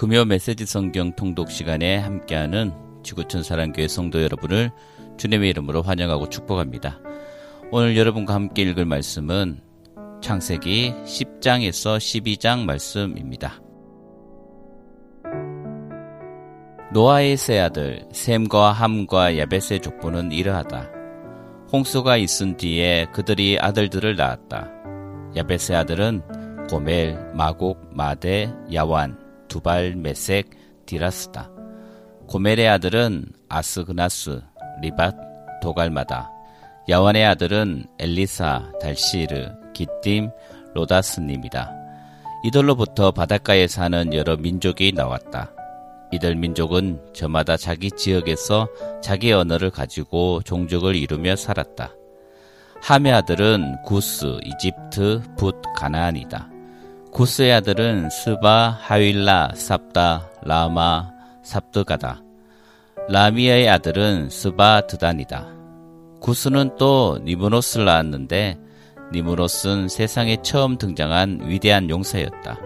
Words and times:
금요 0.00 0.24
메시지 0.24 0.64
성경 0.64 1.12
통독 1.12 1.50
시간에 1.50 1.98
함께하는 1.98 2.72
지구촌 3.02 3.42
사랑교회 3.42 3.86
성도 3.86 4.22
여러분을 4.22 4.70
주님의 5.18 5.50
이름으로 5.50 5.82
환영하고 5.82 6.30
축복합니다. 6.30 7.00
오늘 7.70 7.98
여러분과 7.98 8.32
함께 8.32 8.62
읽을 8.62 8.86
말씀은 8.86 9.60
창세기 10.22 10.94
10장에서 11.04 11.98
12장 11.98 12.64
말씀입니다. 12.64 13.60
노아의 16.94 17.36
세 17.36 17.60
아들 17.60 18.08
셈과 18.10 18.72
함과 18.72 19.36
야벳의 19.36 19.82
족보는 19.82 20.32
이러하다. 20.32 20.88
홍수가 21.74 22.16
있은 22.16 22.56
뒤에 22.56 23.04
그들이 23.12 23.58
아들들을 23.60 24.16
낳았다. 24.16 24.66
야벳의 25.36 25.76
아들은 25.76 26.22
고멜, 26.70 27.34
마곡, 27.34 27.90
마데, 27.94 28.50
야완, 28.72 29.19
두발, 29.50 29.96
메색, 29.96 30.48
디라스다. 30.86 31.50
고멜의 32.28 32.68
아들은 32.68 33.26
아스그나스, 33.50 34.40
리밧, 34.80 35.14
도갈마다. 35.60 36.30
야완의 36.88 37.26
아들은 37.26 37.84
엘리사, 37.98 38.72
달시르, 38.80 39.50
기띔, 39.74 40.30
로다스님이다. 40.74 41.74
이들로부터 42.44 43.10
바닷가에 43.10 43.66
사는 43.66 44.14
여러 44.14 44.36
민족이 44.36 44.92
나왔다. 44.92 45.52
이들 46.12 46.36
민족은 46.36 47.12
저마다 47.12 47.56
자기 47.56 47.90
지역에서 47.90 48.68
자기 49.02 49.32
언어를 49.32 49.70
가지고 49.70 50.40
종족을 50.42 50.96
이루며 50.96 51.36
살았다. 51.36 51.92
함의 52.82 53.12
아들은 53.12 53.82
구스, 53.84 54.38
이집트, 54.44 55.22
붓, 55.36 55.60
가나안이다. 55.76 56.48
구스의 57.12 57.52
아들은 57.54 58.08
스바, 58.08 58.78
하윌라, 58.80 59.50
삽다, 59.54 60.30
라마, 60.42 61.10
삽드가다. 61.42 62.22
라미아의 63.08 63.68
아들은 63.68 64.30
스바 64.30 64.86
드단이다. 64.86 65.46
구스는 66.20 66.76
또 66.78 67.18
니무노스를 67.24 67.84
낳았는데 67.84 68.58
니무노스는 69.12 69.88
세상에 69.88 70.36
처음 70.42 70.78
등장한 70.78 71.40
위대한 71.46 71.90
용사였다. 71.90 72.58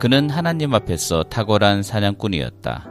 그는 0.00 0.30
하나님 0.30 0.74
앞에서 0.74 1.22
탁월한 1.24 1.84
사냥꾼이었다. 1.84 2.88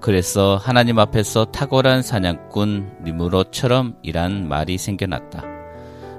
그래서 0.00 0.58
하나님 0.60 0.98
앞에서 0.98 1.46
탁월한 1.46 2.02
사냥꾼 2.02 2.98
니무로처럼 3.04 3.96
이란 4.02 4.46
말이 4.46 4.76
생겨났다. 4.76 5.57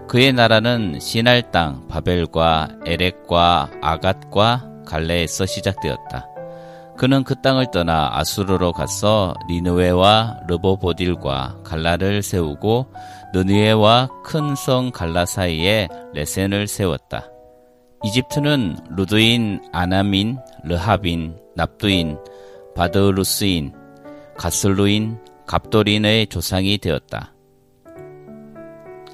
그의 0.10 0.34
나라는 0.34 1.00
시날 1.00 1.52
땅 1.52 1.88
바벨과 1.88 2.70
에렉과 2.84 3.70
아갓과 3.80 4.84
갈레에서 4.88 5.46
시작되었다. 5.46 6.28
그는 6.98 7.24
그 7.24 7.40
땅을 7.40 7.70
떠나 7.72 8.10
아수르로 8.14 8.74
가서 8.74 9.36
니누웨와 9.48 10.40
르보보딜과 10.48 11.60
갈라를 11.64 12.24
세우고 12.24 12.88
느니에와 13.36 14.10
큰 14.24 14.56
성 14.56 14.90
갈라 14.90 15.28
사이에 15.28 15.88
레센을 16.16 16.68
세웠다. 16.68 17.30
이집트는 18.04 18.78
루드인, 18.98 19.62
아나민, 19.72 20.40
르하빈, 20.64 21.38
납두인, 21.56 22.18
바드루스인, 22.76 23.74
가슬루인, 24.36 25.20
갑도린의 25.46 26.28
조상이 26.28 26.80
되었다. 26.80 27.34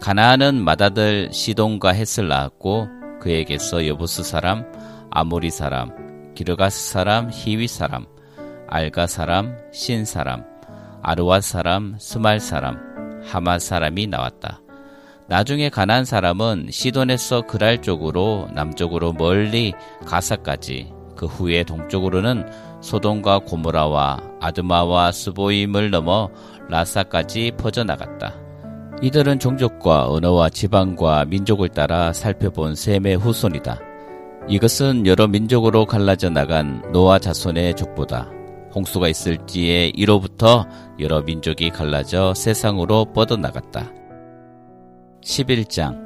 가나안은 0.05 0.63
맏아들 0.63 1.33
시돈과 1.33 1.89
헷을 1.89 2.27
낳았고 2.27 2.87
그에게서 3.21 3.87
여부스 3.87 4.21
사람, 4.21 4.63
아모리 5.09 5.49
사람, 5.49 6.35
기르가스 6.35 6.91
사람, 6.91 7.31
히위 7.33 7.67
사람, 7.67 8.05
알가 8.67 9.07
사람, 9.07 9.57
신 9.73 10.05
사람, 10.05 10.43
아르와 11.01 11.41
사람, 11.41 11.95
스말 11.97 12.39
사람, 12.39 12.77
하마 13.25 13.57
사람이 13.57 14.05
나왔다. 14.05 14.61
나중에 15.27 15.69
가난 15.69 16.05
사람은 16.05 16.67
시돈에서 16.69 17.47
그랄 17.47 17.81
쪽으로 17.81 18.47
남쪽으로 18.53 19.13
멀리 19.13 19.73
가사까지 20.05 20.93
그 21.15 21.25
후에 21.25 21.63
동쪽으로는 21.63 22.47
소돔과 22.79 23.39
고모라와 23.39 24.21
아드마와 24.39 25.11
스보임을 25.11 25.89
넘어 25.89 26.29
라사까지 26.69 27.53
퍼져나갔다. 27.57 28.44
이들은 29.01 29.39
종족과 29.39 30.07
언어와 30.09 30.49
지방과 30.49 31.25
민족을 31.25 31.69
따라 31.69 32.13
살펴본 32.13 32.75
셈의 32.75 33.17
후손이다. 33.17 33.79
이것은 34.47 35.05
여러 35.05 35.27
민족으로 35.27 35.85
갈라져 35.85 36.29
나간 36.29 36.81
노아 36.91 37.19
자손의 37.19 37.75
족보다. 37.75 38.31
홍수가 38.73 39.07
있을지에 39.09 39.91
이로부터 39.95 40.65
여러 40.99 41.21
민족이 41.21 41.69
갈라져 41.71 42.33
세상으로 42.35 43.13
뻗어나갔다. 43.13 43.91
11장 45.23 46.05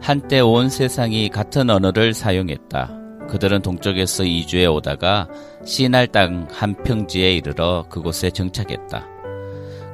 한때 0.00 0.40
온 0.40 0.68
세상이 0.68 1.28
같은 1.28 1.70
언어를 1.70 2.12
사용했다. 2.12 2.98
그들은 3.28 3.62
동쪽에서 3.62 4.24
이주해 4.24 4.66
오다가 4.66 5.28
시날 5.64 6.08
땅 6.08 6.48
한 6.50 6.74
평지에 6.82 7.32
이르러 7.34 7.86
그곳에 7.88 8.30
정착했다. 8.30 9.06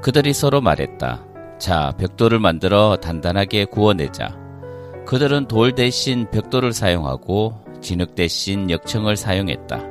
그들이 0.01 0.33
서로 0.33 0.61
말했다. 0.61 1.28
자, 1.59 1.93
벽돌을 1.99 2.39
만들어 2.39 2.97
단단하게 2.97 3.65
구워내자. 3.67 4.37
그들은 5.07 5.49
돌 5.49 5.75
대신 5.75 6.31
벽돌을 6.31 6.73
사용하고 6.73 7.55
진흙 7.81 8.15
대신 8.15 8.71
역청을 8.71 9.17
사용했다. 9.17 9.83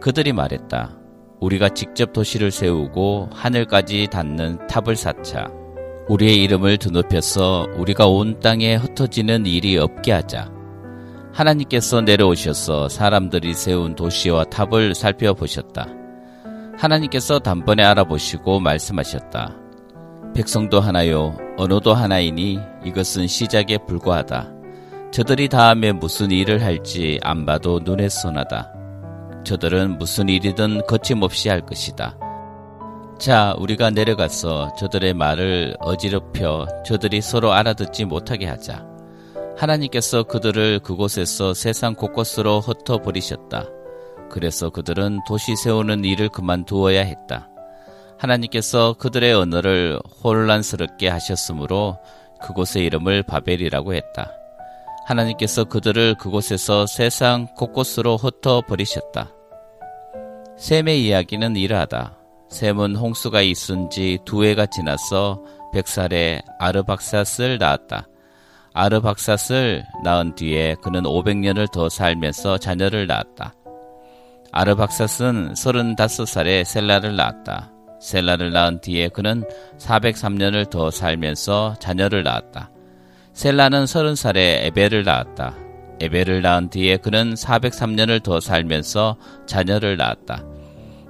그들이 0.00 0.32
말했다. 0.32 0.96
우리가 1.40 1.70
직접 1.70 2.12
도시를 2.12 2.50
세우고 2.50 3.30
하늘까지 3.32 4.08
닿는 4.10 4.66
탑을 4.66 4.96
쌓자. 4.96 5.50
우리의 6.08 6.42
이름을 6.42 6.78
드높여서 6.78 7.66
우리가 7.76 8.06
온 8.06 8.40
땅에 8.40 8.74
흩어지는 8.76 9.44
일이 9.44 9.76
없게 9.76 10.12
하자. 10.12 10.50
하나님께서 11.32 12.00
내려오셔서 12.00 12.88
사람들이 12.88 13.52
세운 13.52 13.94
도시와 13.94 14.44
탑을 14.44 14.94
살펴보셨다. 14.94 15.86
하나님께서 16.78 17.40
단번에 17.40 17.84
알아보시고 17.84 18.60
말씀하셨다. 18.60 19.67
백성도 20.38 20.78
하나요, 20.78 21.36
언어도 21.56 21.94
하나이니 21.94 22.60
이것은 22.84 23.26
시작에 23.26 23.76
불과하다. 23.88 24.48
저들이 25.10 25.48
다음에 25.48 25.90
무슨 25.90 26.30
일을 26.30 26.62
할지 26.62 27.18
안 27.24 27.44
봐도 27.44 27.80
눈에 27.82 28.08
선하다. 28.08 28.72
저들은 29.44 29.98
무슨 29.98 30.28
일이든 30.28 30.86
거침없이 30.86 31.48
할 31.48 31.62
것이다. 31.62 32.16
자, 33.18 33.52
우리가 33.58 33.90
내려가서 33.90 34.74
저들의 34.78 35.14
말을 35.14 35.74
어지럽혀 35.80 36.68
저들이 36.86 37.20
서로 37.20 37.52
알아듣지 37.52 38.04
못하게 38.04 38.46
하자. 38.46 38.86
하나님께서 39.56 40.22
그들을 40.22 40.78
그곳에서 40.78 41.52
세상 41.52 41.96
곳곳으로 41.96 42.60
흩어버리셨다. 42.60 43.64
그래서 44.30 44.70
그들은 44.70 45.18
도시 45.26 45.56
세우는 45.56 46.04
일을 46.04 46.28
그만두어야 46.28 47.00
했다. 47.00 47.48
하나님께서 48.18 48.94
그들의 48.94 49.32
언어를 49.32 49.98
혼란스럽게 50.22 51.08
하셨으므로 51.08 51.98
그곳의 52.40 52.84
이름을 52.84 53.22
바벨이라고 53.22 53.94
했다. 53.94 54.32
하나님께서 55.06 55.64
그들을 55.64 56.16
그곳에서 56.16 56.86
세상 56.86 57.46
곳곳으로 57.54 58.16
흩어 58.16 58.60
버리셨다. 58.62 59.32
셈의 60.58 61.04
이야기는 61.06 61.56
이러하다. 61.56 62.16
셈은 62.50 62.96
홍수가 62.96 63.42
있은 63.42 63.90
지 63.90 64.18
두 64.24 64.44
해가 64.44 64.66
지나서 64.66 65.42
백살에 65.72 66.42
아르박삿을 66.58 67.58
낳았다. 67.58 68.08
아르박삿을 68.74 69.84
낳은 70.04 70.34
뒤에 70.34 70.76
그는 70.82 71.02
500년을 71.02 71.70
더 71.70 71.88
살면서 71.88 72.58
자녀를 72.58 73.06
낳았다. 73.06 73.54
아르박삿은 74.52 75.54
35살에 75.54 76.64
셀라를 76.64 77.16
낳았다. 77.16 77.72
셀라를 78.00 78.52
낳은 78.52 78.80
뒤에 78.80 79.08
그는 79.08 79.44
403년을 79.78 80.70
더 80.70 80.90
살면서 80.90 81.76
자녀를 81.80 82.22
낳았다. 82.22 82.70
셀라는 83.32 83.84
30살에 83.84 84.64
에벨을 84.66 85.04
낳았다. 85.04 85.54
에벨을 86.00 86.42
낳은 86.42 86.70
뒤에 86.70 86.96
그는 86.96 87.34
403년을 87.34 88.22
더 88.22 88.40
살면서 88.40 89.16
자녀를 89.46 89.96
낳았다. 89.96 90.44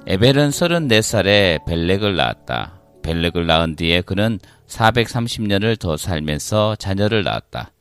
에벨은 0.06 0.50
34살에 0.50 1.67
벨렉을 1.67 2.17
낳았다. 2.17 2.81
벨렉을 3.02 3.46
낳은 3.46 3.76
뒤에 3.76 4.00
그는 4.00 4.38
430년을 4.67 5.79
더 5.79 5.96
살면서 5.96 6.76
자녀를 6.76 7.25
낳았다. 7.25 7.73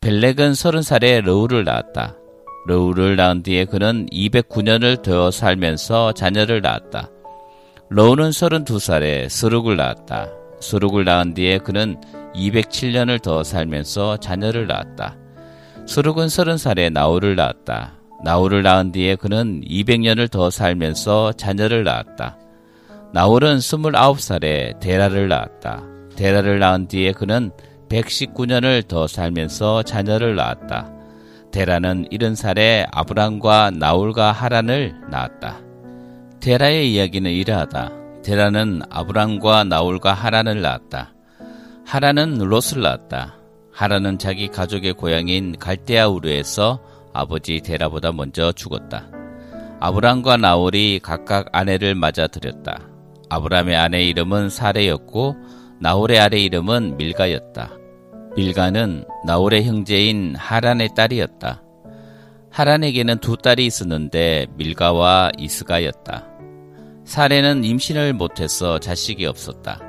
벨렉은 0.00 0.52
30살에 0.52 1.22
르우를 1.24 1.64
낳았다. 1.64 2.16
르우를 2.66 3.16
낳은 3.16 3.42
뒤에 3.42 3.64
그는 3.64 4.06
209년을 4.12 5.02
더 5.02 5.30
살면서 5.30 6.12
자녀를 6.12 6.60
낳았다. 6.60 7.08
르우는 7.96 8.30
32살에 8.30 9.28
스룩을 9.28 9.76
낳았다. 9.76 10.26
스룩을 10.60 11.04
낳은 11.04 11.32
뒤에 11.34 11.58
그는 11.58 11.96
207년을 12.34 13.22
더 13.22 13.44
살면서 13.44 14.16
자녀를 14.16 14.66
낳았다. 14.66 15.16
스룩은 15.86 16.26
30살에 16.26 16.90
나홀을 16.90 17.36
낳았다. 17.36 17.94
나우를 18.24 18.64
낳은 18.64 18.90
뒤에 18.90 19.14
그는 19.14 19.60
200년을 19.60 20.28
더 20.28 20.50
살면서 20.50 21.34
자녀를 21.34 21.84
낳았다. 21.84 22.36
나홀은 23.12 23.58
29살에 23.58 24.80
데라를 24.80 25.28
낳았다. 25.28 25.84
데라를 26.16 26.58
낳은 26.58 26.88
뒤에 26.88 27.12
그는 27.12 27.52
119년을 27.88 28.88
더 28.88 29.06
살면서 29.06 29.84
자녀를 29.84 30.34
낳았다. 30.34 30.90
데라는 31.52 32.08
70살에 32.10 32.88
아브람과 32.90 33.70
나홀과 33.70 34.32
하란을 34.32 34.96
낳았다. 35.12 35.63
데라의 36.44 36.92
이야기는 36.92 37.30
이러하다. 37.30 37.92
데라는 38.22 38.82
아브람과 38.90 39.64
나홀과 39.64 40.12
하란을 40.12 40.60
낳았다. 40.60 41.14
하란은 41.86 42.36
롯을 42.36 42.82
낳았다. 42.82 43.38
하란은 43.72 44.18
자기 44.18 44.48
가족의 44.48 44.92
고향인 44.92 45.56
갈대아 45.58 46.08
우르에서 46.08 46.82
아버지 47.14 47.62
데라보다 47.62 48.12
먼저 48.12 48.52
죽었다. 48.52 49.08
아브람과 49.80 50.36
나홀이 50.36 51.00
각각 51.02 51.48
아내를 51.52 51.94
맞아 51.94 52.26
들였다. 52.26 52.78
아브람의 53.30 53.74
아내 53.74 54.02
이름은 54.02 54.50
사레였고 54.50 55.36
나홀의 55.80 56.20
아내 56.20 56.40
이름은 56.40 56.98
밀가였다. 56.98 57.70
밀가는 58.36 59.06
나홀의 59.24 59.64
형제인 59.64 60.36
하란의 60.36 60.90
딸이었다. 60.94 61.62
하란에게는 62.50 63.16
두 63.18 63.38
딸이 63.38 63.64
있었는데 63.64 64.48
밀가와 64.58 65.30
이스가였다. 65.38 66.33
사레는 67.04 67.64
임신을 67.64 68.14
못해서 68.14 68.78
자식이 68.78 69.26
없었다. 69.26 69.80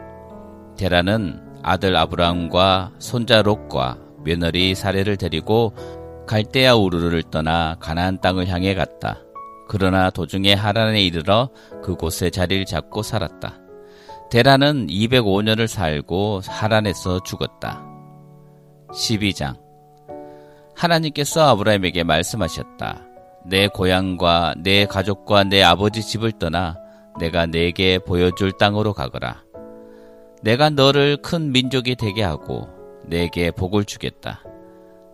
데라는 0.78 1.42
아들 1.64 1.96
아브람과 1.96 2.92
손자 3.00 3.42
롯과 3.42 3.98
며느리 4.24 4.76
사레를 4.76 5.18
데리고 5.18 5.74
갈대아 6.28 6.76
우르를 6.76 7.24
떠나 7.24 7.76
가나안 7.80 8.20
땅을 8.20 8.48
향해 8.48 8.74
갔다. 8.74 9.18
그러나 9.68 10.10
도중에 10.10 10.54
하란에 10.54 11.02
이르러 11.04 11.50
그곳에 11.84 12.30
자리를 12.30 12.66
잡고 12.66 13.02
살았다. 13.02 13.60
데라는 14.30 14.88
205년을 14.88 15.68
살고 15.68 16.42
하란에서 16.46 17.22
죽었다. 17.24 17.84
12장 18.90 19.58
하나님께서 20.76 21.48
아브라함에게 21.50 22.04
말씀하셨다. 22.04 23.02
내 23.46 23.68
고향과 23.68 24.56
내 24.58 24.86
가족과 24.86 25.46
내 25.46 25.64
아버지 25.64 26.02
집을 26.02 26.34
떠나 26.34 26.85
내가 27.20 27.46
내게 27.46 28.00
보여줄 28.00 28.52
땅으로 28.54 28.94
가거라. 28.94 29.44
내가 30.42 30.70
너를 30.70 31.18
큰 31.18 31.52
민족이 31.52 31.96
되게 31.96 32.22
하고 32.24 32.68
내게 33.06 33.52
복을 33.52 33.86
주겠다. 33.86 34.44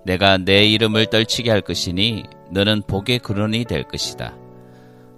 내가 0.06 0.38
내 0.38 0.66
이름을 0.66 1.08
떨치게 1.08 1.50
할 1.50 1.62
것이니 1.62 2.24
너는 2.52 2.82
복의 2.88 3.20
근원이 3.20 3.66
될 3.66 3.84
것이다. 3.84 4.36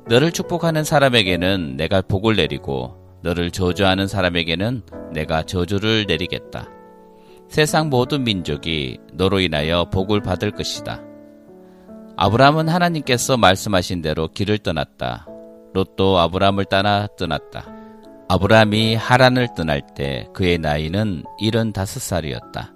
너를 0.07 0.31
축복하는 0.31 0.83
사람에게는 0.83 1.77
내가 1.77 2.01
복을 2.01 2.35
내리고 2.35 2.97
너를 3.21 3.51
저주하는 3.51 4.07
사람에게는 4.07 4.83
내가 5.13 5.44
저주를 5.44 6.06
내리겠다. 6.07 6.69
세상 7.47 7.89
모든 7.89 8.24
민족이 8.24 9.00
너로 9.13 9.39
인하여 9.39 9.86
복을 9.86 10.21
받을 10.21 10.51
것이다. 10.51 11.01
아브라함은 12.18 12.68
하나님께서 12.68 13.38
말씀하신 13.38 14.01
대로 14.01 14.27
길을 14.27 14.59
떠났다. 14.59 15.27
롯도 15.74 16.20
아브라함을 16.20 16.66
따라 16.66 17.08
떠났다. 17.18 17.66
아브라함이 18.30 18.96
하란을 18.96 19.50
떠날 19.56 19.81
때 19.96 20.28
그의 20.34 20.58
나이는 20.58 21.24
75살이었다. 21.42 22.72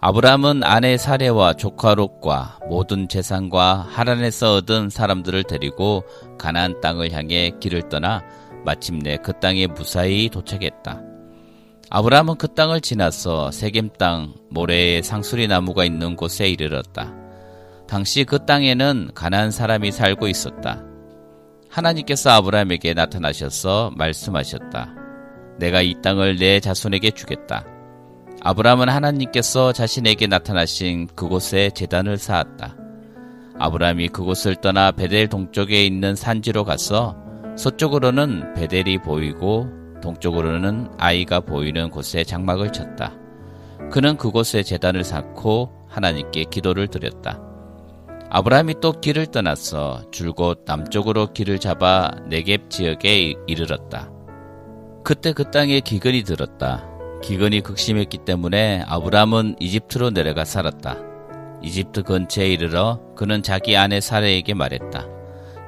아브라함은 0.00 0.64
아내 0.64 0.96
사례와 0.96 1.54
조카 1.54 1.94
롯과 1.94 2.58
모든 2.68 3.08
재산과 3.08 3.86
하란에서 3.88 4.56
얻은 4.56 4.90
사람들을 4.90 5.44
데리고 5.44 6.02
가나안 6.38 6.80
땅을 6.80 7.12
향해 7.12 7.52
길을 7.60 7.88
떠나 7.88 8.22
마침내 8.64 9.16
그 9.18 9.32
땅에 9.38 9.66
무사히 9.68 10.28
도착했다. 10.28 11.00
아브라함은 11.90 12.36
그 12.36 12.48
땅을 12.48 12.80
지나서 12.80 13.50
세겜 13.50 13.90
땅 13.98 14.34
모래에 14.50 15.02
상수리 15.02 15.46
나무가 15.46 15.84
있는 15.84 16.16
곳에 16.16 16.48
이르렀다. 16.48 17.12
당시 17.86 18.24
그 18.24 18.44
땅에는 18.44 19.10
가나안 19.14 19.50
사람이 19.50 19.92
살고 19.92 20.26
있었다. 20.26 20.82
하나님께서 21.72 22.30
아브라함에게 22.30 22.92
나타나셔서 22.92 23.92
말씀하셨다. 23.96 24.94
내가 25.58 25.80
이 25.80 25.94
땅을 26.02 26.36
내 26.36 26.60
자손에게 26.60 27.12
주겠다. 27.12 27.64
아브라함은 28.42 28.90
하나님께서 28.90 29.72
자신에게 29.72 30.26
나타나신 30.26 31.06
그곳에 31.14 31.70
재단을 31.70 32.18
쌓았다. 32.18 32.76
아브라함이 33.58 34.08
그곳을 34.08 34.56
떠나 34.56 34.92
베델 34.92 35.28
동쪽에 35.28 35.84
있는 35.84 36.14
산지로 36.14 36.64
가서 36.64 37.16
서쪽으로는 37.56 38.54
베델이 38.54 38.98
보이고 38.98 39.68
동쪽으로는 40.02 40.88
아이가 40.98 41.40
보이는 41.40 41.88
곳에 41.90 42.24
장막을 42.24 42.72
쳤다. 42.72 43.14
그는 43.90 44.16
그곳에 44.18 44.62
재단을 44.62 45.04
쌓고 45.04 45.72
하나님께 45.88 46.44
기도를 46.50 46.88
드렸다. 46.88 47.51
아브라함이 48.34 48.76
또 48.80 48.92
길을 48.92 49.26
떠나서 49.26 50.10
줄곧 50.10 50.62
남쪽으로 50.64 51.34
길을 51.34 51.58
잡아 51.58 52.10
네겝 52.30 52.70
지역에 52.70 53.34
이르렀다. 53.46 54.10
그때 55.04 55.34
그 55.34 55.50
땅에 55.50 55.80
기근이 55.80 56.22
들었다. 56.22 56.82
기근이 57.22 57.60
극심했기 57.60 58.18
때문에 58.24 58.84
아브라함은 58.86 59.56
이집트로 59.60 60.12
내려가 60.12 60.46
살았다. 60.46 60.96
이집트 61.62 62.04
근처에 62.04 62.48
이르러 62.48 63.00
그는 63.16 63.42
자기 63.42 63.76
아내 63.76 64.00
사레에게 64.00 64.54
말했다. 64.54 65.06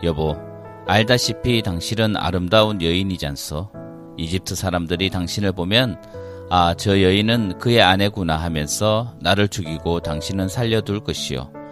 여보, 0.03 0.39
알다시피 0.87 1.61
당신은 1.61 2.17
아름다운 2.17 2.81
여인이잖소. 2.81 3.69
이집트 4.17 4.55
사람들이 4.55 5.11
당신을 5.11 5.53
보면 5.53 6.01
아, 6.49 6.73
저 6.79 7.03
여인은 7.03 7.59
그의 7.59 7.83
아내구나 7.83 8.39
하면서 8.39 9.15
나를 9.21 9.49
죽이고 9.49 10.01
당신은 10.01 10.49
살려둘 10.49 11.01
것이요. 11.01 11.64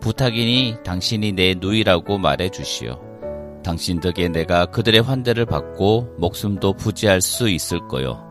부탁이니 0.00 0.78
당신이 0.84 1.32
내 1.32 1.54
누이라고 1.54 2.18
말해 2.18 2.48
주시오. 2.50 2.98
당신 3.64 4.00
덕에 4.00 4.28
내가 4.28 4.66
그들의 4.66 5.00
환대를 5.02 5.44
받고 5.44 6.16
목숨도 6.18 6.74
부지할 6.74 7.20
수 7.20 7.48
있을 7.48 7.86
거요. 7.88 8.24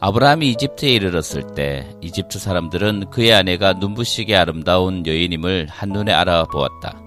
아브라함이 0.00 0.50
이집트에 0.50 0.90
이르렀을 0.90 1.54
때 1.54 1.88
이집트 2.00 2.38
사람들은 2.38 3.10
그의 3.10 3.32
아내가 3.32 3.72
눈부시게 3.74 4.36
아름다운 4.36 5.06
여인임을 5.06 5.68
한눈에 5.70 6.12
알아보았다. 6.12 7.02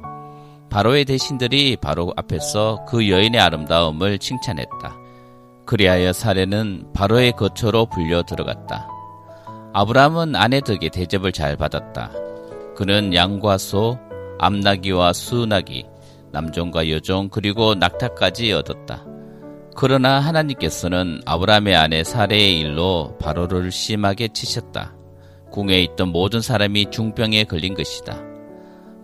바로의 0.69 1.05
대신들이 1.05 1.77
바로 1.77 2.13
앞에서 2.15 2.85
그 2.87 3.09
여인의 3.09 3.39
아름다움을 3.41 4.19
칭찬했다. 4.19 4.97
그리하여 5.65 6.13
사례는 6.13 6.93
바로의 6.93 7.33
거처로 7.33 7.87
불려 7.87 8.23
들어갔다. 8.23 8.87
아브라함은 9.73 10.35
아내 10.35 10.61
덕에 10.61 10.89
대접을 10.89 11.31
잘 11.31 11.57
받았다. 11.57 12.28
그는 12.79 13.13
양과 13.13 13.57
소, 13.57 13.99
암나기와 14.39 15.11
수나기, 15.11 15.85
남종과 16.31 16.89
여종 16.89 17.27
그리고 17.27 17.75
낙타까지 17.75 18.53
얻었다. 18.53 19.05
그러나 19.75 20.21
하나님께서는 20.21 21.19
아브라함의 21.25 21.75
아내 21.75 22.05
사레의 22.05 22.61
일로 22.61 23.17
바로를 23.19 23.73
심하게 23.73 24.29
치셨다. 24.29 24.95
궁에 25.51 25.81
있던 25.81 26.13
모든 26.13 26.39
사람이 26.39 26.89
중병에 26.89 27.43
걸린 27.43 27.73
것이다. 27.73 28.17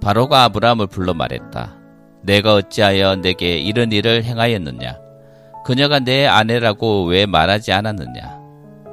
바로가 0.01 0.45
아브라함을 0.45 0.87
불러 0.87 1.13
말했다. 1.13 1.77
내가 2.23 2.53
어찌하여 2.53 3.17
내게 3.17 3.57
이런 3.57 3.91
일을 3.91 4.23
행하였느냐? 4.23 4.97
그녀가 5.65 5.99
내 5.99 6.25
아내라고 6.25 7.07
왜 7.07 7.25
말하지 7.25 7.73
않았느냐? 7.73 8.39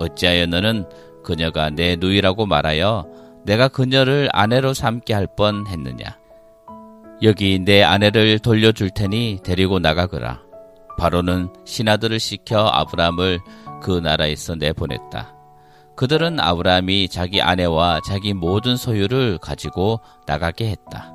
어찌하여 0.00 0.46
너는 0.46 0.86
그녀가 1.22 1.70
내 1.70 1.94
누이라고 1.94 2.46
말하여 2.46 3.21
내가 3.44 3.68
그녀를 3.68 4.28
아내로 4.32 4.74
삼게 4.74 5.14
할 5.14 5.26
뻔 5.26 5.66
했느냐? 5.66 6.18
여기 7.22 7.58
내 7.58 7.82
아내를 7.82 8.38
돌려줄 8.38 8.90
테니 8.90 9.40
데리고 9.42 9.78
나가거라. 9.78 10.40
바로는 10.98 11.48
신하들을 11.64 12.18
시켜 12.20 12.66
아브라함을 12.66 13.40
그 13.80 13.98
나라에서 13.98 14.54
내보냈다. 14.56 15.34
그들은 15.96 16.40
아브라함이 16.40 17.08
자기 17.08 17.40
아내와 17.40 18.00
자기 18.06 18.34
모든 18.34 18.76
소유를 18.76 19.38
가지고 19.38 20.00
나가게 20.26 20.70
했다. 20.70 21.12